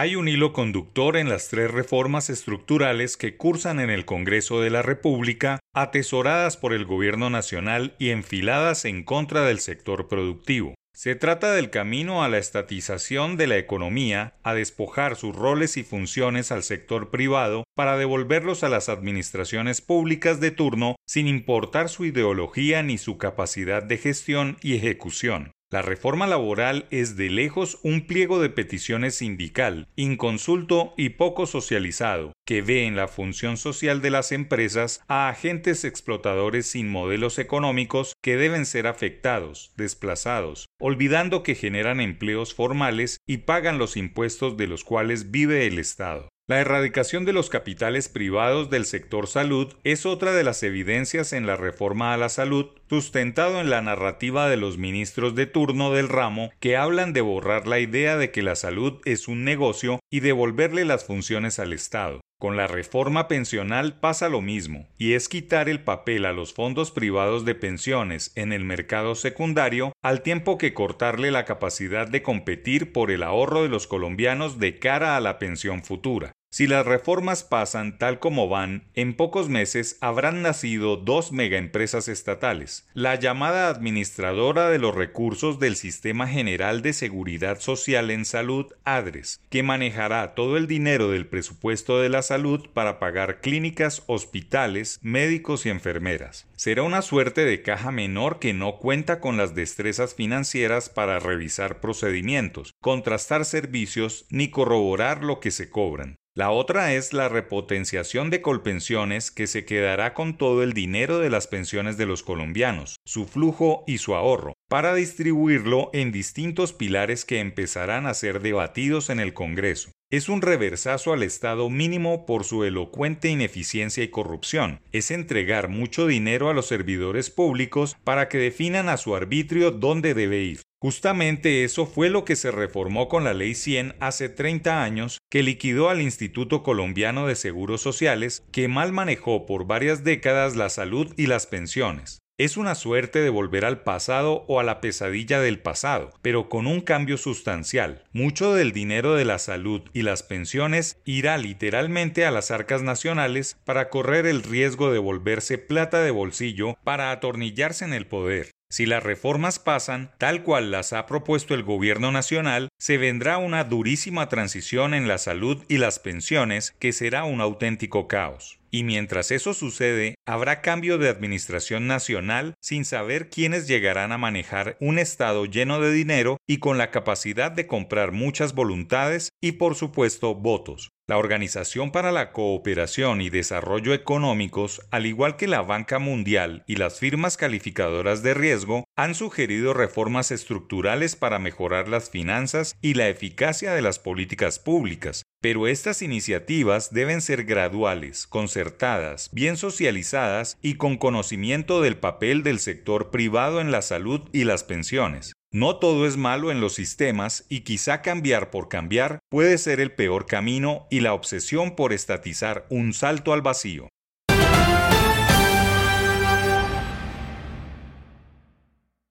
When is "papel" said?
65.82-66.24, 201.96-202.42